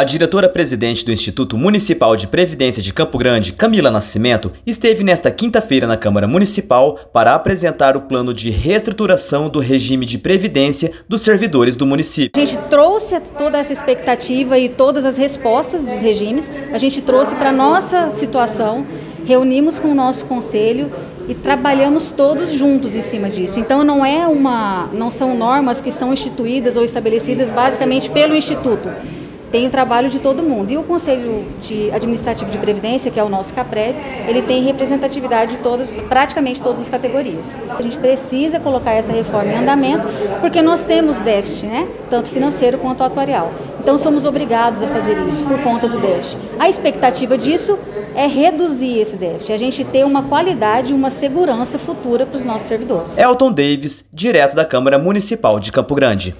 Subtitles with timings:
[0.00, 5.86] A diretora-presidente do Instituto Municipal de Previdência de Campo Grande, Camila Nascimento, esteve nesta quinta-feira
[5.86, 11.76] na Câmara Municipal para apresentar o plano de reestruturação do regime de previdência dos servidores
[11.76, 12.42] do município.
[12.42, 17.34] A gente trouxe toda essa expectativa e todas as respostas dos regimes, a gente trouxe
[17.34, 18.86] para a nossa situação,
[19.26, 20.90] reunimos com o nosso conselho
[21.28, 23.60] e trabalhamos todos juntos em cima disso.
[23.60, 28.88] Então não é uma, não são normas que são instituídas ou estabelecidas basicamente pelo instituto
[29.50, 30.70] tem o trabalho de todo mundo.
[30.70, 33.96] E o Conselho de Administrativo de Previdência, que é o nosso CAPREV,
[34.28, 37.60] ele tem representatividade de todas, praticamente todas as categorias.
[37.76, 40.06] A gente precisa colocar essa reforma em andamento,
[40.40, 41.88] porque nós temos déficit, né?
[42.08, 43.52] tanto financeiro quanto atuarial.
[43.82, 46.38] Então somos obrigados a fazer isso por conta do déficit.
[46.58, 47.78] A expectativa disso
[48.14, 52.44] é reduzir esse déficit, a gente ter uma qualidade e uma segurança futura para os
[52.44, 53.16] nossos servidores.
[53.16, 56.34] Elton Davis, direto da Câmara Municipal de Campo Grande.